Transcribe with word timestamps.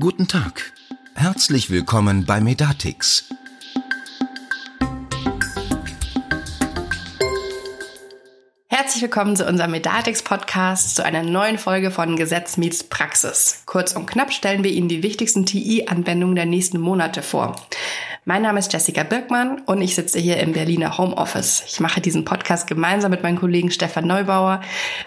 Guten 0.00 0.28
Tag. 0.28 0.72
Herzlich 1.16 1.70
willkommen 1.70 2.24
bei 2.24 2.40
Medatix. 2.40 3.28
Herzlich 8.68 9.02
willkommen 9.02 9.34
zu 9.34 9.44
unserem 9.44 9.72
Medatix 9.72 10.22
Podcast, 10.22 10.94
zu 10.94 11.04
einer 11.04 11.24
neuen 11.24 11.58
Folge 11.58 11.90
von 11.90 12.14
Gesetz 12.14 12.56
meets 12.58 12.84
Praxis. 12.84 13.64
Kurz 13.66 13.96
und 13.96 14.06
knapp 14.06 14.32
stellen 14.32 14.62
wir 14.62 14.70
Ihnen 14.70 14.88
die 14.88 15.02
wichtigsten 15.02 15.46
TI-Anwendungen 15.46 16.36
der 16.36 16.46
nächsten 16.46 16.78
Monate 16.78 17.22
vor. 17.22 17.56
Mein 18.24 18.42
Name 18.42 18.60
ist 18.60 18.72
Jessica 18.72 19.02
Birkmann 19.02 19.62
und 19.62 19.82
ich 19.82 19.96
sitze 19.96 20.20
hier 20.20 20.36
im 20.36 20.52
Berliner 20.52 20.96
Homeoffice. 20.96 21.64
Ich 21.66 21.80
mache 21.80 22.00
diesen 22.00 22.24
Podcast 22.24 22.68
gemeinsam 22.68 23.10
mit 23.10 23.24
meinem 23.24 23.40
Kollegen 23.40 23.72
Stefan 23.72 24.06
Neubauer. 24.06 24.60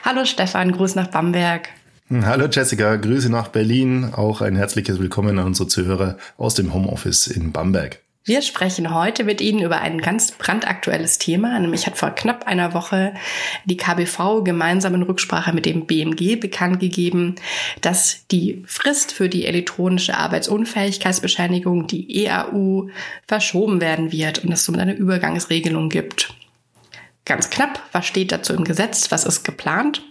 Hallo 0.03 0.25
Stefan, 0.25 0.73
Gruß 0.73 0.95
nach 0.95 1.07
Bamberg. 1.07 1.69
Hallo 2.13 2.47
Jessica, 2.51 2.97
Grüße 2.97 3.29
nach 3.29 3.47
Berlin. 3.47 4.11
Auch 4.13 4.41
ein 4.41 4.57
herzliches 4.57 4.99
Willkommen 4.99 5.39
an 5.39 5.45
unsere 5.45 5.69
Zuhörer 5.69 6.17
aus 6.37 6.55
dem 6.55 6.73
Homeoffice 6.73 7.27
in 7.27 7.53
Bamberg. 7.53 7.99
Wir 8.25 8.41
sprechen 8.41 8.93
heute 8.93 9.23
mit 9.23 9.39
Ihnen 9.39 9.61
über 9.61 9.79
ein 9.79 10.01
ganz 10.01 10.33
brandaktuelles 10.33 11.19
Thema. 11.19 11.57
Nämlich 11.57 11.87
hat 11.87 11.97
vor 11.97 12.09
knapp 12.09 12.45
einer 12.47 12.73
Woche 12.73 13.13
die 13.63 13.77
KBV 13.77 14.43
gemeinsam 14.43 14.93
in 14.95 15.03
Rücksprache 15.03 15.53
mit 15.53 15.65
dem 15.65 15.85
BMG 15.85 16.35
bekannt 16.35 16.81
gegeben, 16.81 17.35
dass 17.79 18.27
die 18.29 18.61
Frist 18.65 19.13
für 19.13 19.29
die 19.29 19.45
elektronische 19.45 20.17
Arbeitsunfähigkeitsbescheinigung, 20.17 21.87
die 21.87 22.25
EAU, 22.25 22.89
verschoben 23.25 23.79
werden 23.79 24.11
wird 24.11 24.43
und 24.43 24.51
es 24.51 24.65
somit 24.65 24.81
eine 24.81 24.95
Übergangsregelung 24.95 25.87
gibt. 25.87 26.35
Ganz 27.23 27.49
knapp, 27.49 27.81
was 27.93 28.05
steht 28.05 28.33
dazu 28.33 28.53
im 28.53 28.65
Gesetz? 28.65 29.11
Was 29.11 29.23
ist 29.23 29.45
geplant? 29.45 30.03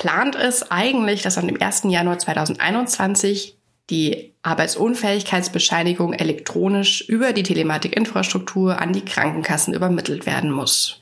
Geplant 0.00 0.34
ist 0.34 0.72
eigentlich, 0.72 1.20
dass 1.20 1.36
am 1.36 1.50
1. 1.54 1.82
Januar 1.84 2.18
2021 2.18 3.58
die 3.90 4.32
Arbeitsunfähigkeitsbescheinigung 4.42 6.14
elektronisch 6.14 7.06
über 7.08 7.34
die 7.34 7.42
Telematikinfrastruktur 7.42 8.80
an 8.80 8.94
die 8.94 9.04
Krankenkassen 9.04 9.74
übermittelt 9.74 10.24
werden 10.24 10.50
muss. 10.50 10.98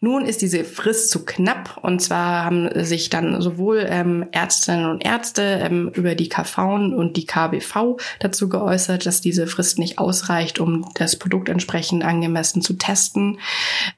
Nun 0.00 0.26
ist 0.26 0.42
diese 0.42 0.62
Frist 0.62 1.08
zu 1.08 1.24
knapp 1.24 1.78
und 1.82 2.02
zwar 2.02 2.44
haben 2.44 2.68
sich 2.84 3.08
dann 3.08 3.40
sowohl 3.40 3.86
ähm, 3.88 4.26
Ärztinnen 4.30 4.90
und 4.90 5.02
Ärzte 5.02 5.60
ähm, 5.62 5.90
über 5.94 6.14
die 6.14 6.28
KV 6.28 6.74
und 6.96 7.16
die 7.16 7.24
KBV 7.24 7.96
dazu 8.18 8.50
geäußert, 8.50 9.06
dass 9.06 9.22
diese 9.22 9.46
Frist 9.46 9.78
nicht 9.78 9.98
ausreicht, 9.98 10.60
um 10.60 10.86
das 10.96 11.16
Produkt 11.16 11.48
entsprechend 11.48 12.04
angemessen 12.04 12.60
zu 12.60 12.74
testen. 12.74 13.38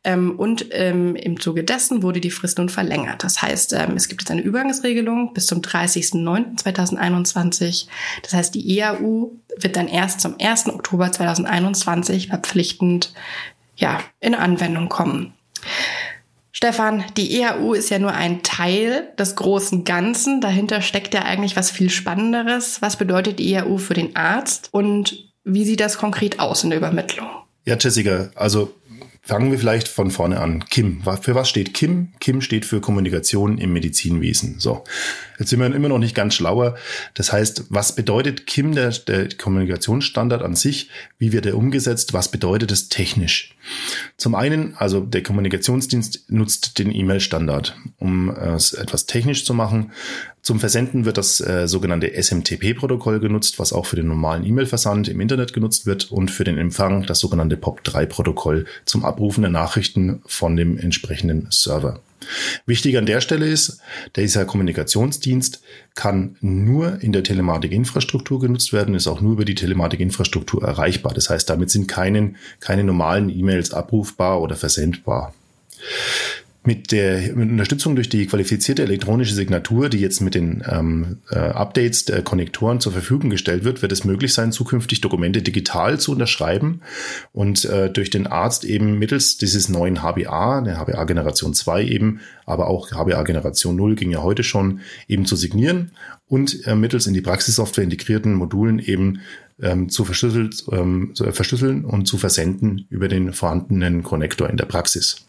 Ähm, 0.04 0.38
und 0.38 0.66
ähm, 0.70 1.16
im 1.16 1.40
Zuge 1.40 1.64
dessen 1.64 2.04
wurde 2.04 2.20
die 2.20 2.30
Frist 2.30 2.58
nun 2.58 2.68
verlängert. 2.68 3.24
Das 3.24 3.42
heißt, 3.42 3.72
ähm, 3.72 3.96
es 3.96 4.06
gibt 4.06 4.22
jetzt 4.22 4.30
eine 4.30 4.42
Übergangsregelung 4.42 5.34
bis 5.34 5.48
zum 5.48 5.62
30.09.2021. 5.62 7.88
Das 8.22 8.34
heißt, 8.34 8.54
die 8.54 8.67
EAU 8.69 9.33
wird 9.56 9.77
dann 9.77 9.88
erst 9.88 10.20
zum 10.20 10.36
1. 10.38 10.69
Oktober 10.69 11.11
2021 11.11 12.28
verpflichtend 12.28 13.12
ja, 13.77 14.00
in 14.20 14.34
Anwendung 14.34 14.88
kommen. 14.88 15.34
Stefan, 16.50 17.05
die 17.16 17.41
EAU 17.41 17.72
ist 17.75 17.88
ja 17.91 18.00
nur 18.00 18.12
ein 18.12 18.42
Teil 18.42 19.12
des 19.16 19.36
großen 19.36 19.84
Ganzen. 19.84 20.41
Dahinter 20.41 20.83
steckt 20.83 21.14
ja 21.14 21.22
eigentlich 21.22 21.55
was 21.55 21.70
viel 21.70 21.88
Spannenderes. 21.88 22.83
Was 22.83 22.97
bedeutet 22.97 23.38
die 23.38 23.52
EAU 23.52 23.78
für 23.78 23.94
den 23.94 24.16
Arzt 24.16 24.69
und 24.72 25.32
wie 25.44 25.64
sieht 25.64 25.80
das 25.80 25.98
konkret 25.98 26.41
aus 26.41 26.64
in 26.64 26.70
der 26.70 26.78
Übermittlung? 26.78 27.28
Ja, 27.64 27.77
Jessica, 27.78 28.30
also 28.34 28.75
Fangen 29.28 29.50
wir 29.50 29.58
vielleicht 29.58 29.88
von 29.88 30.10
vorne 30.10 30.40
an. 30.40 30.64
KIM. 30.70 31.02
Für 31.20 31.34
was 31.34 31.50
steht 31.50 31.74
KIM? 31.74 32.14
KIM 32.18 32.40
steht 32.40 32.64
für 32.64 32.80
Kommunikation 32.80 33.58
im 33.58 33.74
Medizinwesen. 33.74 34.58
So. 34.58 34.84
Jetzt 35.38 35.50
sind 35.50 35.60
wir 35.60 35.66
immer 35.66 35.90
noch 35.90 35.98
nicht 35.98 36.14
ganz 36.14 36.34
schlauer. 36.34 36.76
Das 37.12 37.30
heißt, 37.30 37.64
was 37.68 37.94
bedeutet 37.94 38.47
KIM, 38.47 38.75
der, 38.75 38.88
der 38.91 39.28
Kommunikationsstandard 39.28 40.41
an 40.41 40.56
sich? 40.56 40.88
Wie 41.19 41.30
wird 41.30 41.44
er 41.44 41.58
umgesetzt? 41.58 42.14
Was 42.14 42.30
bedeutet 42.30 42.72
es 42.72 42.88
technisch? 42.88 43.54
Zum 44.16 44.34
einen, 44.34 44.75
also 44.76 45.00
der 45.00 45.22
Kommunikationsdienst 45.22 46.30
nutzt 46.30 46.78
den 46.78 46.91
E-Mail-Standard, 46.91 47.76
um 47.98 48.30
es 48.30 48.72
etwas 48.72 49.04
technisch 49.04 49.44
zu 49.44 49.53
machen. 49.53 49.92
Zum 50.43 50.60
Versenden 50.60 51.04
wird 51.04 51.19
das 51.19 51.41
äh, 51.41 51.66
sogenannte 51.66 52.12
SMTP-Protokoll 52.15 53.21
genutzt, 53.21 53.59
was 53.59 53.72
auch 53.72 53.87
für 53.87 53.97
den 53.97 54.06
normalen 54.06 54.44
E-Mail-Versand 54.44 55.09
im 55.09 55.21
Internet 55.21 55.53
genutzt 55.53 55.84
wird 55.84 56.10
und 56.10 56.31
für 56.31 56.44
den 56.44 56.59
Empfang 56.59 57.04
das 57.04 57.19
sogenannte 57.19 57.56
POP3-Protokoll 57.56 58.66
zum 58.84 59.04
Abrufen 59.04 59.43
der 59.43 59.50
Nachrichten 59.50 60.22
von 60.27 60.56
dem 60.56 60.78
entsprechenden 60.78 61.48
Server. 61.50 62.00
Wichtig 62.66 62.98
an 62.98 63.06
der 63.06 63.21
Stelle 63.21 63.47
ist, 63.47 63.81
dieser 64.16 64.44
Kommunikationsdienst 64.44 65.62
kann 65.94 66.37
nur 66.41 67.00
in 67.00 67.12
der 67.12 67.22
Telematikinfrastruktur 67.22 68.41
genutzt 68.41 68.72
werden, 68.72 68.94
ist 68.94 69.06
auch 69.06 69.21
nur 69.21 69.32
über 69.32 69.44
die 69.44 69.54
Telematikinfrastruktur 69.54 70.62
erreichbar. 70.62 71.15
Das 71.15 71.31
heißt, 71.31 71.48
damit 71.48 71.71
sind 71.71 71.88
keine, 71.88 72.34
keine 72.60 72.84
normalen 72.84 73.31
E-Mails 73.31 73.72
abrufbar 73.72 74.41
oder 74.41 74.56
versendbar. 74.56 75.34
Mit 76.68 76.92
der 76.92 77.34
mit 77.34 77.50
Unterstützung 77.50 77.96
durch 77.96 78.10
die 78.10 78.26
qualifizierte 78.26 78.82
elektronische 78.82 79.34
Signatur, 79.34 79.88
die 79.88 80.00
jetzt 80.00 80.20
mit 80.20 80.34
den 80.34 80.62
ähm, 80.70 81.16
äh, 81.30 81.38
Updates 81.38 82.04
der 82.04 82.20
Konnektoren 82.20 82.78
zur 82.78 82.92
Verfügung 82.92 83.30
gestellt 83.30 83.64
wird, 83.64 83.80
wird 83.80 83.90
es 83.90 84.04
möglich 84.04 84.34
sein, 84.34 84.52
zukünftig 84.52 85.00
Dokumente 85.00 85.40
digital 85.40 85.98
zu 85.98 86.12
unterschreiben 86.12 86.82
und 87.32 87.64
äh, 87.64 87.88
durch 87.88 88.10
den 88.10 88.26
Arzt 88.26 88.66
eben 88.66 88.98
mittels 88.98 89.38
dieses 89.38 89.70
neuen 89.70 90.02
HBA, 90.02 90.60
der 90.60 90.76
HBA 90.78 91.04
Generation 91.04 91.54
2 91.54 91.84
eben, 91.86 92.20
aber 92.44 92.66
auch 92.66 92.90
HBA 92.90 93.22
Generation 93.22 93.74
0 93.74 93.94
ging 93.94 94.10
ja 94.10 94.22
heute 94.22 94.42
schon, 94.42 94.80
eben 95.08 95.24
zu 95.24 95.36
signieren 95.36 95.92
und 96.26 96.66
äh, 96.66 96.74
mittels 96.74 97.06
in 97.06 97.14
die 97.14 97.22
Praxissoftware 97.22 97.84
integrierten 97.84 98.34
Modulen 98.34 98.78
eben 98.78 99.20
ähm, 99.62 99.88
zu, 99.88 100.04
verschlüsselt, 100.04 100.66
ähm, 100.70 101.12
zu 101.14 101.24
verschlüsseln 101.32 101.86
und 101.86 102.04
zu 102.04 102.18
versenden 102.18 102.84
über 102.90 103.08
den 103.08 103.32
vorhandenen 103.32 104.02
Konnektor 104.02 104.50
in 104.50 104.58
der 104.58 104.66
Praxis. 104.66 105.24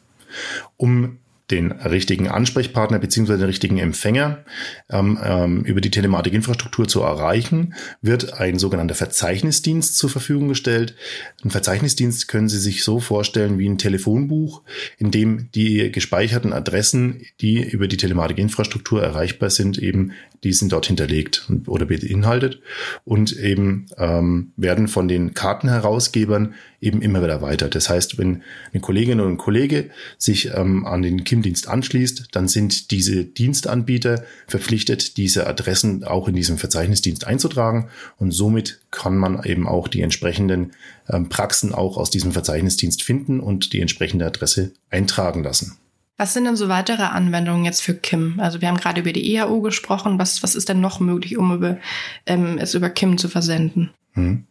Um 0.76 1.20
den 1.52 1.72
richtigen 1.72 2.28
Ansprechpartner 2.28 3.00
beziehungsweise 3.00 3.40
den 3.40 3.48
richtigen 3.48 3.78
Empfänger 3.78 4.46
ähm, 4.90 5.20
ähm, 5.24 5.64
über 5.64 5.82
die 5.82 5.92
Telematikinfrastruktur 5.92 6.88
zu 6.88 7.02
erreichen, 7.02 7.74
wird 8.02 8.34
ein 8.34 8.60
sogenannter 8.60 8.96
Verzeichnisdienst 8.96 9.98
zur 9.98 10.10
Verfügung 10.10 10.48
gestellt. 10.48 10.96
Ein 11.44 11.50
Verzeichnisdienst 11.50 12.28
können 12.28 12.50
Sie 12.50 12.60
sich 12.60 12.84
so 12.84 13.00
vorstellen 13.00 13.58
wie 13.58 13.68
ein 13.68 13.78
Telefonbuch, 13.78 14.62
in 14.98 15.12
dem 15.12 15.50
die 15.52 15.92
gespeicherten 15.92 16.54
Adressen, 16.54 17.22
die 17.42 17.64
über 17.64 17.88
die 17.88 17.98
Telematikinfrastruktur 17.98 19.02
erreichbar 19.02 19.50
sind, 19.50 19.78
eben 19.78 20.14
die 20.44 20.54
sind 20.54 20.72
dort 20.72 20.86
hinterlegt 20.86 21.50
oder 21.68 21.86
beinhaltet 21.86 22.62
und 23.04 23.34
eben 23.38 23.88
ähm, 23.98 24.54
werden 24.56 24.88
von 24.88 25.08
den 25.08 25.34
Kartenherausgebern 25.34 26.54
eben 26.82 27.02
immer 27.02 27.22
wieder 27.24 27.42
weiter. 27.42 27.68
Das 27.68 27.90
heißt, 27.90 28.18
wenn 28.18 28.44
eine 28.72 28.82
Kollegin 28.82 29.20
oder 29.20 29.30
ein 29.30 29.38
Kollege 29.38 29.90
sich 30.18 30.52
ähm, 30.54 30.86
an 30.86 31.02
den 31.02 31.24
KIM-Dienst 31.24 31.68
anschließt, 31.68 32.28
dann 32.32 32.48
sind 32.48 32.92
diese 32.92 33.26
Dienstanbieter 33.26 34.24
verpflichtet, 34.48 35.18
diese 35.18 35.48
Adressen 35.48 36.04
auch 36.04 36.28
in 36.28 36.36
diesem 36.36 36.58
Verzeichnisdienst 36.58 37.28
einzutragen 37.28 37.90
und 38.18 38.32
somit 38.32 38.82
kann 38.92 39.18
man 39.18 39.44
eben 39.44 39.68
auch 39.68 39.88
die 39.88 40.02
entsprechenden 40.02 40.72
ähm, 41.10 41.30
Praxen 41.30 41.74
auch 41.74 41.98
aus 41.98 42.10
diesem 42.10 42.32
Verzeichnisdienst 42.32 43.04
finden 43.04 43.40
und 43.40 43.74
die 43.74 43.82
entsprechende 43.82 44.26
Adresse 44.26 44.72
eintragen 44.90 45.44
lassen. 45.44 45.78
Was 46.20 46.34
sind 46.34 46.44
denn 46.44 46.58
so 46.58 46.68
weitere 46.68 47.04
Anwendungen 47.04 47.64
jetzt 47.64 47.82
für 47.82 47.94
KIM? 47.94 48.42
Also 48.42 48.60
wir 48.60 48.68
haben 48.68 48.76
gerade 48.76 49.00
über 49.00 49.14
die 49.14 49.36
EAU 49.36 49.62
gesprochen. 49.62 50.20
Was, 50.20 50.44
was 50.44 50.54
ist 50.54 50.68
denn 50.68 50.82
noch 50.82 51.00
möglich, 51.00 51.38
um 51.38 51.54
über, 51.54 51.78
ähm, 52.26 52.58
es 52.58 52.74
über 52.74 52.90
KIM 52.90 53.18
zu 53.18 53.30
versenden? 53.30 53.92
Hm. 54.16 54.46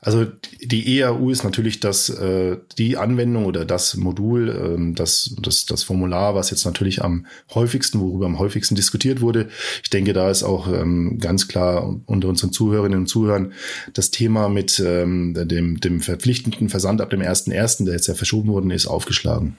Also 0.00 0.26
die 0.60 0.98
EAU 0.98 1.30
ist 1.30 1.44
natürlich 1.44 1.80
das, 1.80 2.08
äh, 2.08 2.58
die 2.78 2.96
Anwendung 2.96 3.46
oder 3.46 3.64
das 3.64 3.96
Modul, 3.96 4.48
ähm, 4.50 4.94
das, 4.94 5.34
das, 5.40 5.66
das 5.66 5.82
Formular, 5.82 6.34
was 6.34 6.50
jetzt 6.50 6.64
natürlich 6.64 7.02
am 7.02 7.26
häufigsten, 7.54 8.00
worüber 8.00 8.26
am 8.26 8.38
häufigsten 8.38 8.74
diskutiert 8.74 9.20
wurde. 9.20 9.48
Ich 9.82 9.90
denke, 9.90 10.12
da 10.12 10.30
ist 10.30 10.42
auch 10.42 10.68
ähm, 10.68 11.18
ganz 11.18 11.48
klar 11.48 11.98
unter 12.06 12.28
unseren 12.28 12.52
Zuhörerinnen 12.52 13.00
und 13.00 13.06
Zuhörern 13.06 13.52
das 13.92 14.10
Thema 14.10 14.48
mit 14.48 14.82
ähm, 14.84 15.34
dem, 15.34 15.80
dem 15.80 16.00
verpflichtenden 16.00 16.68
Versand 16.68 17.00
ab 17.00 17.10
dem 17.10 17.20
1.1., 17.20 17.84
der 17.84 17.94
jetzt 17.94 18.08
ja 18.08 18.14
verschoben 18.14 18.50
worden 18.50 18.70
ist, 18.70 18.86
aufgeschlagen. 18.86 19.56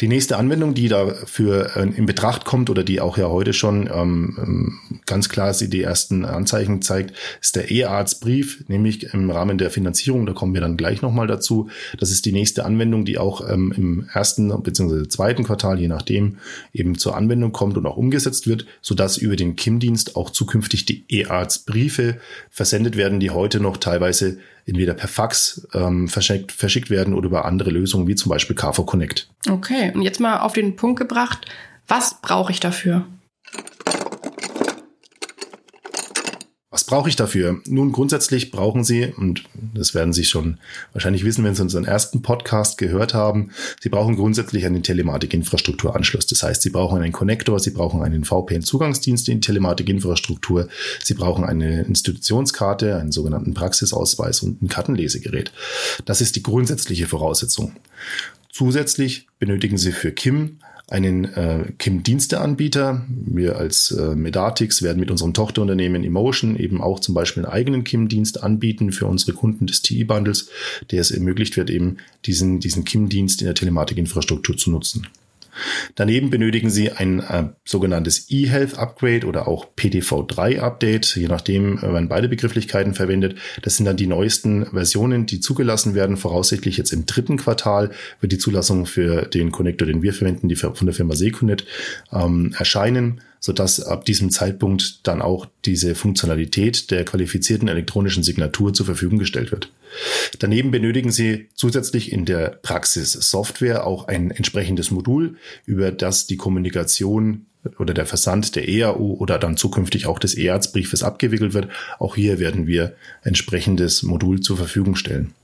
Die 0.00 0.08
nächste 0.08 0.36
Anwendung, 0.38 0.74
die 0.74 0.88
dafür 0.88 1.76
äh, 1.76 1.82
in 1.82 2.06
Betracht 2.06 2.44
kommt 2.44 2.70
oder 2.70 2.84
die 2.84 3.00
auch 3.00 3.18
ja 3.18 3.28
heute 3.28 3.52
schon 3.52 3.88
ähm, 3.92 4.38
ähm 4.40 4.78
ganz 5.06 5.28
klar 5.28 5.52
sie 5.54 5.68
die 5.68 5.82
ersten 5.82 6.24
Anzeichen 6.24 6.82
zeigt, 6.82 7.16
ist 7.40 7.56
der 7.56 7.70
E-Arztbrief, 7.70 8.64
nämlich 8.68 9.12
im 9.12 9.28
Rahmen 9.30 9.58
der 9.58 9.70
Finanzierung. 9.70 10.24
Da 10.24 10.32
kommen 10.32 10.54
wir 10.54 10.60
dann 10.60 10.76
gleich 10.76 11.02
nochmal 11.02 11.26
dazu. 11.26 11.68
Das 11.98 12.12
ist 12.12 12.26
die 12.26 12.32
nächste 12.32 12.64
Anwendung, 12.64 13.04
die 13.04 13.18
auch 13.18 13.46
ähm, 13.48 13.72
im 13.76 14.08
ersten 14.12 14.62
bzw. 14.62 15.08
zweiten 15.08 15.44
Quartal, 15.44 15.80
je 15.80 15.88
nachdem, 15.88 16.38
eben 16.72 16.96
zur 16.96 17.16
Anwendung 17.16 17.52
kommt 17.52 17.76
und 17.76 17.86
auch 17.86 17.96
umgesetzt 17.96 18.46
wird, 18.46 18.66
sodass 18.80 19.16
über 19.16 19.36
den 19.36 19.56
KIM-Dienst 19.56 20.16
auch 20.16 20.30
zukünftig 20.30 20.84
die 20.84 21.04
E-Arztbriefe 21.08 22.18
versendet 22.50 22.96
werden, 22.96 23.20
die 23.20 23.30
heute 23.30 23.60
noch 23.60 23.78
teilweise 23.78 24.38
entweder 24.66 24.94
per 24.94 25.08
Fax 25.08 25.66
ähm, 25.74 26.08
verschickt, 26.08 26.52
verschickt 26.52 26.90
werden 26.90 27.14
oder 27.14 27.26
über 27.26 27.44
andere 27.44 27.70
Lösungen 27.70 28.06
wie 28.06 28.14
zum 28.14 28.30
Beispiel 28.30 28.56
KV 28.56 28.84
Connect. 28.84 29.28
Okay, 29.48 29.92
und 29.94 30.02
jetzt 30.02 30.20
mal 30.20 30.40
auf 30.40 30.52
den 30.52 30.76
Punkt 30.76 30.98
gebracht, 30.98 31.46
was 31.88 32.20
brauche 32.20 32.52
ich 32.52 32.60
dafür? 32.60 33.06
Was 36.72 36.84
brauche 36.84 37.08
ich 37.08 37.16
dafür? 37.16 37.60
Nun, 37.66 37.90
grundsätzlich 37.90 38.52
brauchen 38.52 38.84
Sie, 38.84 39.06
und 39.06 39.42
das 39.74 39.92
werden 39.92 40.12
Sie 40.12 40.24
schon 40.24 40.58
wahrscheinlich 40.92 41.24
wissen, 41.24 41.42
wenn 41.42 41.56
Sie 41.56 41.62
unseren 41.62 41.84
ersten 41.84 42.22
Podcast 42.22 42.78
gehört 42.78 43.12
haben, 43.12 43.50
Sie 43.80 43.88
brauchen 43.88 44.14
grundsätzlich 44.14 44.64
einen 44.64 44.84
Telematikinfrastrukturanschluss. 44.84 46.26
Das 46.26 46.44
heißt, 46.44 46.62
Sie 46.62 46.70
brauchen 46.70 47.02
einen 47.02 47.10
Connector, 47.10 47.58
Sie 47.58 47.72
brauchen 47.72 48.02
einen 48.02 48.24
VPN-Zugangsdienst 48.24 49.28
in 49.28 49.40
Telematikinfrastruktur, 49.40 50.68
Sie 51.02 51.14
brauchen 51.14 51.44
eine 51.44 51.82
Institutionskarte, 51.82 52.98
einen 52.98 53.10
sogenannten 53.10 53.52
Praxisausweis 53.52 54.40
und 54.42 54.62
ein 54.62 54.68
Kartenlesegerät. 54.68 55.50
Das 56.04 56.20
ist 56.20 56.36
die 56.36 56.44
grundsätzliche 56.44 57.08
Voraussetzung. 57.08 57.72
Zusätzlich 58.52 59.26
benötigen 59.38 59.78
Sie 59.78 59.92
für 59.92 60.12
KIM 60.12 60.58
einen 60.90 61.24
äh, 61.24 61.72
KIM-Diensteanbieter. 61.78 63.06
Wir 63.08 63.56
als 63.56 63.92
äh, 63.92 64.16
Medatix 64.16 64.82
werden 64.82 64.98
mit 64.98 65.10
unserem 65.10 65.32
Tochterunternehmen 65.32 66.02
Emotion 66.02 66.56
eben 66.56 66.82
auch 66.82 66.98
zum 66.98 67.14
Beispiel 67.14 67.44
einen 67.44 67.52
eigenen 67.52 67.84
KIM-Dienst 67.84 68.42
anbieten 68.42 68.90
für 68.90 69.06
unsere 69.06 69.32
Kunden 69.32 69.68
des 69.68 69.82
TI-Bundles, 69.82 70.50
der 70.90 71.00
es 71.00 71.12
ermöglicht 71.12 71.56
wird, 71.56 71.70
eben 71.70 71.98
diesen, 72.26 72.58
diesen 72.58 72.84
KIM-Dienst 72.84 73.40
in 73.40 73.46
der 73.46 73.54
Telematikinfrastruktur 73.54 74.56
zu 74.56 74.72
nutzen. 74.72 75.06
Daneben 75.94 76.30
benötigen 76.30 76.70
Sie 76.70 76.90
ein 76.90 77.20
äh, 77.20 77.48
sogenanntes 77.64 78.30
eHealth 78.30 78.78
Upgrade 78.78 79.26
oder 79.26 79.48
auch 79.48 79.66
PDV3 79.76 80.60
Update, 80.60 81.16
je 81.16 81.28
nachdem 81.28 81.78
äh, 81.78 81.82
werden 81.82 82.08
beide 82.08 82.28
Begrifflichkeiten 82.28 82.94
verwendet. 82.94 83.36
Das 83.62 83.76
sind 83.76 83.86
dann 83.86 83.96
die 83.96 84.06
neuesten 84.06 84.66
Versionen, 84.66 85.26
die 85.26 85.40
zugelassen 85.40 85.94
werden. 85.94 86.16
Voraussichtlich 86.16 86.76
jetzt 86.76 86.92
im 86.92 87.06
dritten 87.06 87.36
Quartal 87.36 87.90
wird 88.20 88.32
die 88.32 88.38
Zulassung 88.38 88.86
für 88.86 89.22
den 89.22 89.52
Connector, 89.52 89.86
den 89.86 90.02
wir 90.02 90.12
verwenden, 90.12 90.48
die 90.48 90.56
von 90.56 90.74
der 90.82 90.94
Firma 90.94 91.14
Secunet, 91.14 91.64
ähm, 92.12 92.54
erscheinen 92.58 93.20
sodass 93.40 93.80
ab 93.80 94.04
diesem 94.04 94.30
Zeitpunkt 94.30 95.06
dann 95.06 95.22
auch 95.22 95.46
diese 95.64 95.94
Funktionalität 95.94 96.90
der 96.90 97.04
qualifizierten 97.04 97.68
elektronischen 97.68 98.22
Signatur 98.22 98.72
zur 98.74 98.86
Verfügung 98.86 99.18
gestellt 99.18 99.50
wird. 99.50 99.72
Daneben 100.38 100.70
benötigen 100.70 101.10
Sie 101.10 101.48
zusätzlich 101.54 102.12
in 102.12 102.24
der 102.26 102.58
Praxis 102.62 103.12
Software 103.12 103.86
auch 103.86 104.06
ein 104.06 104.30
entsprechendes 104.30 104.90
Modul, 104.90 105.36
über 105.66 105.90
das 105.90 106.26
die 106.26 106.36
Kommunikation 106.36 107.46
oder 107.78 107.92
der 107.92 108.06
Versand 108.06 108.56
der 108.56 108.68
EAU 108.68 109.16
oder 109.18 109.38
dann 109.38 109.56
zukünftig 109.56 110.06
auch 110.06 110.18
des 110.18 110.36
E-Arztbriefes 110.36 111.02
abgewickelt 111.02 111.52
wird. 111.52 111.68
Auch 111.98 112.16
hier 112.16 112.38
werden 112.38 112.66
wir 112.66 112.94
entsprechendes 113.22 114.02
Modul 114.02 114.40
zur 114.40 114.56
Verfügung 114.56 114.96
stellen. 114.96 115.34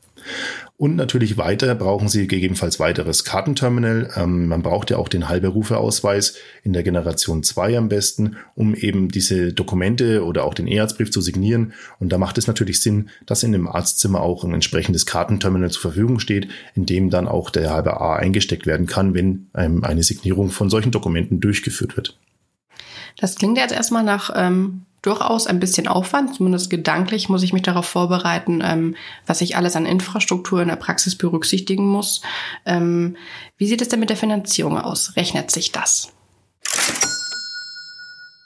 Und 0.78 0.96
natürlich 0.96 1.38
weiter 1.38 1.74
brauchen 1.74 2.08
Sie 2.08 2.26
gegebenenfalls 2.26 2.78
weiteres 2.78 3.24
Kartenterminal. 3.24 4.10
Ähm, 4.14 4.48
man 4.48 4.62
braucht 4.62 4.90
ja 4.90 4.98
auch 4.98 5.08
den 5.08 5.28
Halberufeausweis 5.28 6.34
in 6.64 6.74
der 6.74 6.82
Generation 6.82 7.42
2 7.42 7.78
am 7.78 7.88
besten, 7.88 8.36
um 8.54 8.74
eben 8.74 9.08
diese 9.08 9.54
Dokumente 9.54 10.22
oder 10.24 10.44
auch 10.44 10.52
den 10.52 10.66
E-Arztbrief 10.66 11.10
zu 11.10 11.22
signieren. 11.22 11.72
Und 11.98 12.10
da 12.10 12.18
macht 12.18 12.36
es 12.36 12.46
natürlich 12.46 12.82
Sinn, 12.82 13.08
dass 13.24 13.42
in 13.42 13.52
dem 13.52 13.68
Arztzimmer 13.68 14.20
auch 14.20 14.44
ein 14.44 14.52
entsprechendes 14.52 15.06
Kartenterminal 15.06 15.70
zur 15.70 15.82
Verfügung 15.82 16.18
steht, 16.18 16.48
in 16.74 16.84
dem 16.84 17.08
dann 17.08 17.26
auch 17.26 17.48
der 17.48 17.70
halbe 17.70 18.00
A 18.00 18.16
eingesteckt 18.16 18.66
werden 18.66 18.86
kann, 18.86 19.14
wenn 19.14 19.48
ähm, 19.56 19.82
eine 19.82 20.02
Signierung 20.02 20.50
von 20.50 20.68
solchen 20.68 20.90
Dokumenten 20.90 21.40
durchgeführt 21.40 21.96
wird. 21.96 22.18
Das 23.18 23.36
klingt 23.36 23.56
jetzt 23.56 23.72
erstmal 23.72 24.04
nach 24.04 24.30
ähm, 24.36 24.82
durchaus 25.06 25.46
ein 25.46 25.60
bisschen 25.60 25.88
Aufwand, 25.88 26.34
zumindest 26.34 26.68
gedanklich 26.68 27.28
muss 27.28 27.42
ich 27.42 27.52
mich 27.52 27.62
darauf 27.62 27.86
vorbereiten, 27.86 28.60
ähm, 28.64 28.96
was 29.26 29.40
ich 29.40 29.56
alles 29.56 29.76
an 29.76 29.86
Infrastruktur 29.86 30.60
in 30.60 30.68
der 30.68 30.76
Praxis 30.76 31.16
berücksichtigen 31.16 31.86
muss. 31.86 32.22
Ähm, 32.64 33.16
wie 33.56 33.66
sieht 33.66 33.80
es 33.80 33.88
denn 33.88 34.00
mit 34.00 34.10
der 34.10 34.16
Finanzierung 34.16 34.78
aus? 34.78 35.16
Rechnet 35.16 35.50
sich 35.50 35.72
das? 35.72 36.12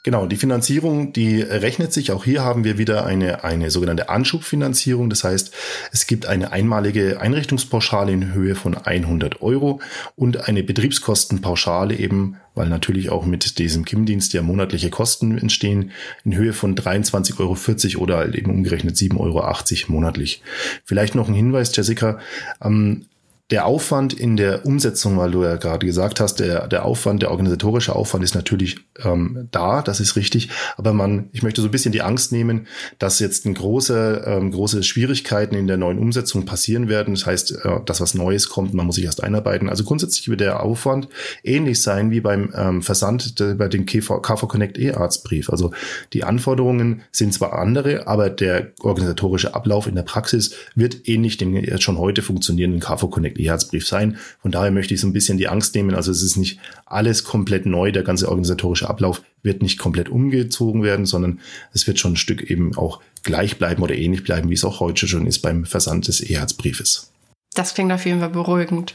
Genau, 0.02 0.24
die 0.24 0.36
Finanzierung, 0.36 1.12
die 1.12 1.42
rechnet 1.42 1.92
sich. 1.92 2.10
Auch 2.10 2.24
hier 2.24 2.42
haben 2.42 2.64
wir 2.64 2.78
wieder 2.78 3.04
eine, 3.04 3.44
eine 3.44 3.70
sogenannte 3.70 4.08
Anschubfinanzierung. 4.08 5.10
Das 5.10 5.24
heißt, 5.24 5.54
es 5.92 6.06
gibt 6.06 6.24
eine 6.24 6.52
einmalige 6.52 7.20
Einrichtungspauschale 7.20 8.10
in 8.10 8.32
Höhe 8.32 8.54
von 8.54 8.74
100 8.74 9.42
Euro 9.42 9.82
und 10.16 10.48
eine 10.48 10.62
Betriebskostenpauschale 10.62 11.94
eben, 11.94 12.36
weil 12.54 12.70
natürlich 12.70 13.10
auch 13.10 13.26
mit 13.26 13.58
diesem 13.58 13.84
KIM-Dienst 13.84 14.32
ja 14.32 14.40
monatliche 14.40 14.88
Kosten 14.88 15.36
entstehen, 15.36 15.90
in 16.24 16.34
Höhe 16.34 16.54
von 16.54 16.74
23,40 16.74 17.38
Euro 17.38 18.02
oder 18.02 18.16
halt 18.16 18.34
eben 18.36 18.50
umgerechnet 18.50 18.96
7,80 18.96 19.18
Euro 19.20 19.92
monatlich. 19.92 20.42
Vielleicht 20.86 21.14
noch 21.14 21.28
ein 21.28 21.34
Hinweis, 21.34 21.76
Jessica. 21.76 22.20
Ähm, 22.62 23.04
der 23.50 23.66
Aufwand 23.66 24.12
in 24.12 24.36
der 24.36 24.64
Umsetzung, 24.64 25.18
weil 25.18 25.32
du 25.32 25.42
ja 25.42 25.56
gerade 25.56 25.84
gesagt 25.84 26.20
hast, 26.20 26.36
der, 26.36 26.68
der 26.68 26.84
Aufwand, 26.84 27.22
der 27.22 27.30
organisatorische 27.32 27.96
Aufwand 27.96 28.22
ist 28.22 28.34
natürlich 28.34 28.78
ähm, 29.04 29.48
da, 29.50 29.82
das 29.82 29.98
ist 29.98 30.14
richtig. 30.14 30.50
Aber 30.76 30.92
man, 30.92 31.28
ich 31.32 31.42
möchte 31.42 31.60
so 31.60 31.68
ein 31.68 31.72
bisschen 31.72 31.90
die 31.90 32.02
Angst 32.02 32.30
nehmen, 32.30 32.68
dass 32.98 33.18
jetzt 33.18 33.46
ein 33.46 33.54
große, 33.54 34.22
ähm, 34.24 34.52
große 34.52 34.84
Schwierigkeiten 34.84 35.56
in 35.56 35.66
der 35.66 35.78
neuen 35.78 35.98
Umsetzung 35.98 36.44
passieren 36.44 36.88
werden. 36.88 37.14
Das 37.14 37.26
heißt, 37.26 37.64
äh, 37.64 37.80
dass 37.84 38.00
was 38.00 38.14
Neues 38.14 38.48
kommt, 38.48 38.72
man 38.72 38.86
muss 38.86 38.94
sich 38.94 39.04
erst 39.04 39.22
einarbeiten. 39.22 39.68
Also 39.68 39.82
grundsätzlich 39.82 40.28
wird 40.28 40.40
der 40.40 40.62
Aufwand 40.62 41.08
ähnlich 41.42 41.82
sein 41.82 42.12
wie 42.12 42.20
beim 42.20 42.52
ähm, 42.54 42.82
Versand 42.82 43.40
der, 43.40 43.54
bei 43.54 43.66
dem 43.66 43.84
KV, 43.84 44.20
KV 44.22 44.46
Connect 44.46 44.78
E-Arztbrief. 44.78 45.50
Also 45.50 45.72
die 46.12 46.22
Anforderungen 46.22 47.02
sind 47.10 47.34
zwar 47.34 47.54
andere, 47.54 48.06
aber 48.06 48.30
der 48.30 48.72
organisatorische 48.80 49.54
Ablauf 49.54 49.88
in 49.88 49.96
der 49.96 50.02
Praxis 50.02 50.54
wird 50.76 51.08
ähnlich 51.08 51.36
dem 51.36 51.56
jetzt 51.56 51.82
schon 51.82 51.98
heute 51.98 52.22
funktionierenden 52.22 52.80
KV 52.80 53.08
Connect 53.08 53.39
E-Herzbrief 53.42 53.86
sein. 53.86 54.18
Von 54.40 54.50
daher 54.50 54.70
möchte 54.70 54.94
ich 54.94 55.00
so 55.00 55.06
ein 55.06 55.12
bisschen 55.12 55.38
die 55.38 55.48
Angst 55.48 55.74
nehmen. 55.74 55.94
Also 55.94 56.10
es 56.10 56.22
ist 56.22 56.36
nicht 56.36 56.58
alles 56.86 57.24
komplett 57.24 57.66
neu. 57.66 57.92
Der 57.92 58.02
ganze 58.02 58.28
organisatorische 58.28 58.88
Ablauf 58.88 59.22
wird 59.42 59.62
nicht 59.62 59.78
komplett 59.78 60.08
umgezogen 60.08 60.82
werden, 60.82 61.06
sondern 61.06 61.40
es 61.72 61.86
wird 61.86 61.98
schon 61.98 62.12
ein 62.12 62.16
Stück 62.16 62.42
eben 62.50 62.76
auch 62.76 63.00
gleich 63.22 63.58
bleiben 63.58 63.82
oder 63.82 63.94
ähnlich 63.94 64.24
bleiben, 64.24 64.50
wie 64.50 64.54
es 64.54 64.64
auch 64.64 64.80
heute 64.80 65.06
schon 65.08 65.26
ist 65.26 65.40
beim 65.40 65.64
Versand 65.64 66.08
des 66.08 66.20
E-Herzbriefes. 66.20 67.10
Das 67.54 67.74
klingt 67.74 67.92
auf 67.92 68.06
jeden 68.06 68.20
Fall 68.20 68.30
beruhigend. 68.30 68.94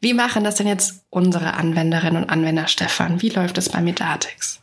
Wie 0.00 0.14
machen 0.14 0.44
das 0.44 0.56
denn 0.56 0.66
jetzt 0.66 1.04
unsere 1.10 1.54
Anwenderinnen 1.54 2.22
und 2.22 2.30
Anwender, 2.30 2.68
Stefan? 2.68 3.22
Wie 3.22 3.28
läuft 3.28 3.58
es 3.58 3.68
bei 3.68 3.80
Medatix? 3.80 4.60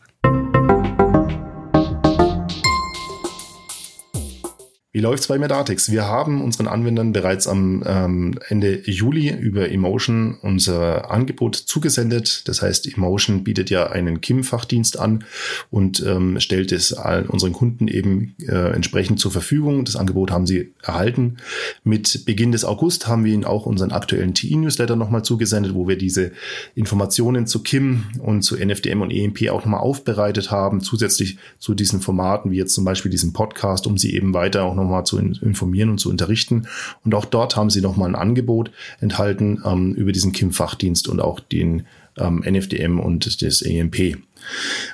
Wie 4.95 4.99
läuft's 4.99 5.25
bei 5.25 5.39
Medatix? 5.39 5.89
Wir 5.89 6.05
haben 6.05 6.39
unseren 6.43 6.67
Anwendern 6.67 7.13
bereits 7.13 7.47
am 7.47 7.83
ähm, 7.83 8.37
Ende 8.49 8.87
Juli 8.87 9.35
über 9.35 9.71
Emotion 9.71 10.37
unser 10.39 11.09
Angebot 11.09 11.55
zugesendet. 11.55 12.47
Das 12.47 12.61
heißt, 12.61 12.95
Emotion 12.95 13.43
bietet 13.43 13.71
ja 13.71 13.87
einen 13.89 14.21
KIM-Fachdienst 14.21 14.99
an 14.99 15.23
und 15.71 16.05
ähm, 16.05 16.39
stellt 16.39 16.71
es 16.71 16.93
allen 16.93 17.25
unseren 17.25 17.53
Kunden 17.53 17.87
eben 17.87 18.35
äh, 18.47 18.71
entsprechend 18.75 19.19
zur 19.19 19.31
Verfügung. 19.31 19.83
Das 19.83 19.95
Angebot 19.95 20.29
haben 20.29 20.45
sie 20.45 20.73
erhalten. 20.83 21.37
Mit 21.83 22.25
Beginn 22.27 22.51
des 22.51 22.63
August 22.63 23.07
haben 23.07 23.25
wir 23.25 23.33
ihnen 23.33 23.45
auch 23.45 23.65
unseren 23.65 23.91
aktuellen 23.91 24.35
TI-Newsletter 24.35 24.95
nochmal 24.95 25.23
zugesendet, 25.23 25.73
wo 25.73 25.87
wir 25.87 25.97
diese 25.97 26.33
Informationen 26.75 27.47
zu 27.47 27.63
KIM 27.63 28.03
und 28.19 28.43
zu 28.43 28.63
NFDM 28.63 29.01
und 29.01 29.09
EMP 29.09 29.49
auch 29.49 29.61
nochmal 29.61 29.79
aufbereitet 29.79 30.51
haben, 30.51 30.81
zusätzlich 30.81 31.39
zu 31.57 31.73
diesen 31.73 31.99
Formaten 31.99 32.51
wie 32.51 32.57
jetzt 32.57 32.75
zum 32.75 32.85
Beispiel 32.85 33.09
diesem 33.09 33.33
Podcast, 33.33 33.87
um 33.87 33.97
sie 33.97 34.13
eben 34.13 34.35
weiter 34.35 34.65
auch 34.65 34.75
noch 34.75 34.82
nochmal 34.83 35.05
zu 35.05 35.17
informieren 35.17 35.89
und 35.89 35.99
zu 35.99 36.09
unterrichten. 36.09 36.67
Und 37.03 37.15
auch 37.15 37.25
dort 37.25 37.55
haben 37.55 37.69
sie 37.69 37.81
nochmal 37.81 38.09
ein 38.09 38.15
Angebot 38.15 38.71
enthalten 38.99 39.61
ähm, 39.65 39.93
über 39.93 40.11
diesen 40.11 40.31
KIM-Fachdienst 40.31 41.07
und 41.07 41.19
auch 41.19 41.39
den 41.39 41.85
ähm, 42.17 42.43
NFDM 42.45 42.99
und 42.99 43.41
das 43.41 43.61
EMP. 43.61 44.17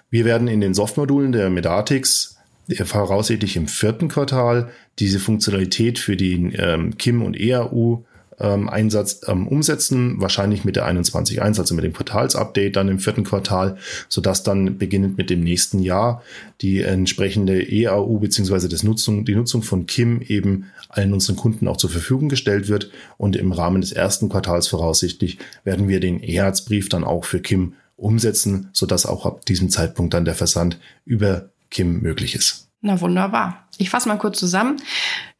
Wir 0.10 0.25
werden 0.25 0.48
in 0.48 0.62
den 0.62 0.74
Softmodulen 0.74 1.31
der 1.31 1.50
Medatix 1.50 2.38
voraussichtlich 2.84 3.55
im 3.55 3.67
vierten 3.67 4.10
Quartal 4.10 4.69
diese 5.00 5.19
Funktionalität 5.19 5.98
für 5.98 6.15
den 6.15 6.53
ähm, 6.55 6.98
KIM 6.98 7.24
und 7.24 7.39
EAU 7.39 8.03
ähm, 8.39 8.69
Einsatz 8.69 9.22
ähm, 9.27 9.48
umsetzen, 9.48 10.19
wahrscheinlich 10.19 10.65
mit 10.65 10.75
der 10.75 10.88
21.1, 10.88 11.60
also 11.60 11.75
mit 11.75 11.84
dem 11.84 11.93
Quartalsupdate 11.93 12.75
dann 12.75 12.89
im 12.89 13.00
vierten 13.00 13.24
Quartal, 13.24 13.77
sodass 14.08 14.43
dann 14.43 14.77
beginnend 14.77 15.17
mit 15.17 15.29
dem 15.29 15.41
nächsten 15.41 15.79
Jahr 15.79 16.24
die 16.62 16.81
entsprechende 16.81 17.62
EAU 17.62 18.19
beziehungsweise 18.19 18.69
Nutzung, 18.86 19.25
die 19.25 19.36
Nutzung 19.36 19.63
von 19.63 19.86
KIM 19.86 20.22
eben 20.22 20.65
allen 20.89 21.13
unseren 21.13 21.36
Kunden 21.36 21.67
auch 21.67 21.77
zur 21.77 21.89
Verfügung 21.89 22.29
gestellt 22.29 22.67
wird. 22.67 22.91
Und 23.17 23.36
im 23.36 23.51
Rahmen 23.51 23.81
des 23.81 23.91
ersten 23.91 24.29
Quartals 24.29 24.67
voraussichtlich 24.67 25.38
werden 25.63 25.88
wir 25.88 26.00
den 26.00 26.22
E-Herzbrief 26.24 26.89
dann 26.89 27.03
auch 27.03 27.25
für 27.25 27.39
KIM 27.39 27.74
umsetzen, 27.98 28.69
sodass 28.74 29.05
auch 29.05 29.25
ab 29.25 29.46
diesem 29.46 29.69
Zeitpunkt 29.69 30.13
dann 30.13 30.25
der 30.25 30.36
Versand 30.36 30.79
über 31.05 31.50
KIM 31.69 32.01
möglich 32.01 32.36
ist. 32.36 32.67
Na 32.81 33.00
wunderbar. 33.01 33.67
Ich 33.77 33.89
fasse 33.89 34.08
mal 34.08 34.17
kurz 34.17 34.39
zusammen. 34.39 34.77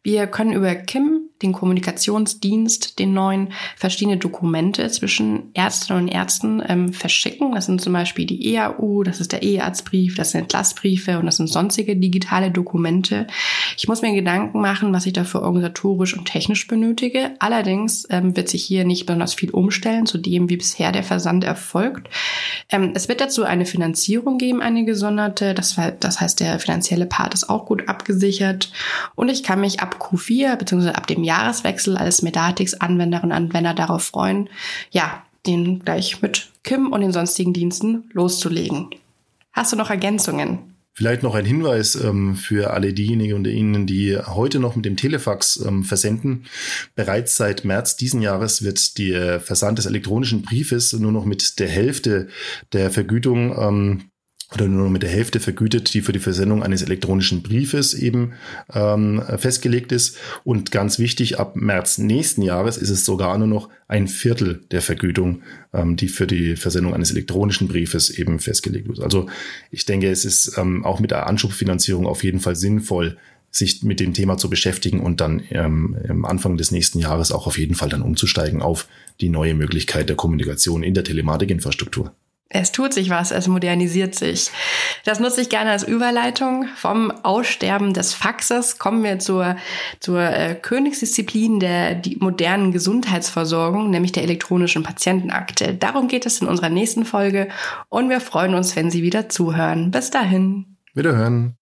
Wir 0.04 0.28
können 0.28 0.54
über 0.54 0.74
KIM 0.76 1.19
den 1.42 1.54
Kommunikationsdienst, 1.54 3.00
den 3.00 3.14
neuen, 3.14 3.54
verschiedene 3.76 4.18
Dokumente 4.18 4.90
zwischen 4.90 5.52
Ärztinnen 5.54 6.04
und 6.04 6.08
Ärzten 6.10 6.62
ähm, 6.68 6.94
verschicken. 6.94 7.54
Das 7.54 7.66
sind 7.66 7.82
zum 7.82 7.94
Beispiel 7.94 8.26
die 8.26 8.54
EAU, 8.54 9.04
das 9.04 9.20
ist 9.20 9.32
der 9.32 9.44
E-Arztbrief, 9.44 10.16
das 10.16 10.32
sind 10.32 10.42
Entlassbriefe 10.42 11.20
und 11.20 11.26
das 11.26 11.38
sind 11.38 11.48
sonstige 11.48 11.96
digitale 11.96 12.52
Dokumente. 12.52 13.28
Ich 13.78 13.88
muss 13.88 14.02
mir 14.02 14.14
Gedanken 14.14 14.62
machen, 14.62 14.94
was 14.94 15.06
ich 15.06 15.14
dafür 15.14 15.44
organisatorisch 15.44 16.18
und 16.18 16.26
technisch 16.26 16.68
benötige. 16.68 17.32
Allerdings 17.40 18.06
ähm, 18.10 18.36
wird 18.36 18.50
sich 18.50 18.64
hier 18.64 18.84
nicht 18.84 19.06
besonders 19.06 19.34
viel 19.34 19.52
umstellen 19.52 20.06
zu 20.06 20.18
dem, 20.18 20.50
wie 20.50 20.58
bisher 20.58 20.92
der 20.92 21.04
Versand 21.04 21.44
erfolgt. 21.44 22.10
Ähm, 22.70 22.92
es 22.96 23.08
wird 23.08 23.22
dazu 23.22 23.44
eine 23.44 23.66
Finanzierung 23.66 24.38
geben, 24.38 24.62
eine 24.62 24.86
gesonderte. 24.86 25.54
Das, 25.54 25.80
das 26.00 26.20
heißt, 26.20 26.40
der 26.40 26.60
finanzielle 26.60 27.06
Part 27.06 27.34
ist 27.34 27.50
auch 27.50 27.66
gut 27.66 27.88
abgesichert. 27.88 28.72
Und 29.16 29.30
ich 29.30 29.44
kann 29.44 29.62
mich 29.62 29.80
ab 29.80 29.98
Q4 30.00 30.56
bzw. 30.56 30.90
ab 30.90 31.08
dem 31.08 31.24
Jahreswechsel 31.30 31.96
als 31.96 32.24
Medatix-Anwenderinnen 32.24 33.32
und 33.32 33.50
Anwender 33.50 33.76
darauf 33.76 34.04
freuen, 34.04 34.50
ja, 34.90 35.24
den 35.46 35.80
gleich 35.86 36.22
mit 36.22 36.50
Kim 36.64 36.92
und 36.92 37.02
den 37.02 37.14
sonstigen 37.14 37.54
Diensten 37.54 38.10
loszulegen. 38.14 38.90
Hast 39.52 39.72
du 39.72 39.78
noch 39.78 39.92
Ergänzungen? 39.92 40.76
Vielleicht 40.94 41.24
noch 41.24 41.36
ein 41.36 41.46
Hinweis 41.46 41.96
ähm, 41.96 42.36
für 42.36 42.74
alle 42.74 42.94
diejenigen 42.94 43.36
unter 43.36 43.52
Ihnen, 43.52 43.86
die 43.86 44.18
heute 44.18 44.60
noch 44.60 44.76
mit 44.76 44.86
dem 44.86 44.98
Telefax 44.98 45.64
ähm, 45.66 45.84
versenden. 45.84 46.46
Bereits 46.96 47.38
seit 47.38 47.64
März 47.64 47.96
diesen 47.96 48.22
Jahres 48.22 48.64
wird 48.64 48.98
der 48.98 49.40
Versand 49.40 49.78
des 49.78 49.86
elektronischen 49.86 50.42
Briefes 50.42 50.92
nur 50.94 51.12
noch 51.12 51.26
mit 51.26 51.60
der 51.60 51.70
Hälfte 51.70 52.28
der 52.74 52.92
Vergütung 52.92 53.56
ähm, 53.58 54.10
oder 54.54 54.68
nur 54.68 54.90
mit 54.90 55.04
der 55.04 55.10
Hälfte 55.10 55.40
vergütet, 55.40 55.94
die 55.94 56.02
für 56.02 56.12
die 56.12 56.20
Versendung 56.20 56.64
eines 56.64 56.82
elektronischen 56.82 57.44
Briefes 57.44 57.94
eben 57.94 58.34
ähm, 58.74 59.22
festgelegt 59.38 59.92
ist. 59.92 60.18
Und 60.44 60.72
ganz 60.72 60.98
wichtig, 60.98 61.40
ab 61.40 61.56
März 61.56 62.00
nächsten 62.00 62.42
Jahres 62.42 62.78
ist 62.78 62.90
es 62.90 63.06
sogar 63.06 63.38
nur 63.38 63.48
noch 63.48 63.70
ein 63.88 64.08
Viertel 64.08 64.62
der 64.72 64.82
Vergütung, 64.82 65.44
ähm, 65.72 65.96
die 65.96 66.08
für 66.08 66.26
die 66.26 66.56
Versendung 66.56 66.94
eines 66.94 67.12
elektronischen 67.12 67.68
Briefes 67.68 68.10
eben 68.10 68.40
festgelegt 68.40 68.88
wird. 68.88 69.02
Also 69.02 69.28
ich 69.70 69.86
denke, 69.86 70.10
es 70.10 70.26
ist 70.26 70.58
ähm, 70.58 70.84
auch 70.84 71.00
mit 71.00 71.12
der 71.12 71.28
Anschubfinanzierung 71.28 72.08
auf 72.08 72.24
jeden 72.24 72.40
Fall 72.40 72.56
sinnvoll, 72.56 73.18
sich 73.52 73.84
mit 73.84 74.00
dem 74.00 74.14
Thema 74.14 74.38
zu 74.38 74.50
beschäftigen 74.50 75.00
und 75.00 75.22
dann 75.22 75.44
ähm, 75.50 75.98
am 76.08 76.26
Anfang 76.26 76.58
des 76.58 76.72
nächsten 76.72 77.00
Jahres 77.00 77.32
auch 77.32 77.48
auf 77.48 77.58
jeden 77.58 77.76
Fall 77.76 77.90
dann 77.90 78.04
umzusteigen 78.04 78.62
auf 78.62 78.88
die 79.22 79.30
neue 79.30 79.56
Möglichkeit 79.56 80.10
der 80.10 80.16
Kommunikation 80.16 80.84
in 80.84 80.94
der 80.94 81.04
Telematikinfrastruktur. 81.04 82.14
Es 82.52 82.72
tut 82.72 82.94
sich 82.94 83.12
was, 83.12 83.30
es 83.30 83.48
modernisiert 83.48 84.16
sich. 84.16 84.50
Das 85.06 85.20
nutze 85.20 85.42
ich 85.42 85.50
gerne 85.50 85.70
als 85.70 85.84
Überleitung. 85.84 86.66
Vom 86.76 87.12
Aussterben 87.12 87.94
des 87.94 88.16
Faxes 88.16 88.80
kommen 88.80 89.04
wir 89.04 89.20
zur, 89.20 89.56
zur 90.00 90.22
äh, 90.22 90.56
Königsdisziplin 90.56 91.60
der 91.60 91.94
die 91.94 92.18
modernen 92.20 92.72
Gesundheitsversorgung, 92.72 93.92
nämlich 93.92 94.14
der 94.14 94.24
elektronischen 94.24 94.82
Patientenakte. 94.82 95.76
Darum 95.76 96.08
geht 96.08 96.26
es 96.26 96.42
in 96.42 96.48
unserer 96.48 96.70
nächsten 96.70 97.06
Folge 97.06 97.50
und 97.88 98.10
wir 98.10 98.20
freuen 98.20 98.56
uns, 98.56 98.76
wenn 98.76 98.90
Sie 98.90 99.04
wieder 99.04 99.30
zuhören. 99.30 99.92
Bis 99.92 100.10
dahin. 100.10 100.78
Wiederhören. 100.96 101.59